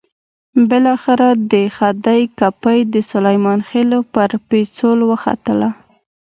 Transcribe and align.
بالاخره 0.69 1.29
د 1.51 1.53
خدۍ 1.77 2.21
کپۍ 2.39 2.79
د 2.93 2.95
سلیمان 3.11 3.59
خېلو 3.69 3.99
پر 4.13 4.29
پېڅول 4.47 4.99
وختله. 5.11 5.69